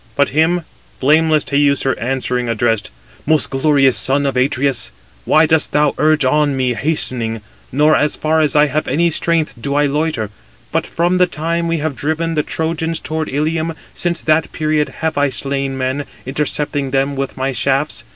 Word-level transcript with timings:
6. 0.13 0.15
But 0.15 0.29
him 0.29 0.61
blameless 0.99 1.43
Teucer 1.43 1.93
answering, 1.99 2.49
addressed: 2.49 2.89
"Most 3.27 3.51
glorious 3.51 3.95
son 3.95 4.25
of 4.25 4.35
Atreus, 4.35 4.89
why 5.25 5.45
dost 5.45 5.73
thou 5.73 5.93
urge 5.99 6.25
on 6.25 6.57
me 6.57 6.73
hastening; 6.73 7.41
nor, 7.71 7.95
as 7.95 8.15
far 8.15 8.41
as 8.41 8.55
I 8.55 8.65
have 8.65 8.87
any 8.87 9.11
strength, 9.11 9.61
do 9.61 9.75
I 9.75 9.85
loiter: 9.85 10.31
but 10.71 10.87
from 10.87 11.19
the 11.19 11.27
time 11.27 11.67
we 11.67 11.77
have 11.77 11.95
driven 11.95 12.33
the 12.33 12.41
Trojans 12.41 12.97
towards 12.97 13.31
Ilium, 13.31 13.75
since 13.93 14.21
that 14.23 14.51
period 14.51 14.89
have 15.01 15.19
I 15.19 15.29
slain 15.29 15.77
men, 15.77 16.05
intercepting 16.25 16.89
them 16.89 17.15
with 17.15 17.37
my 17.37 17.51
shafts. 17.51 18.03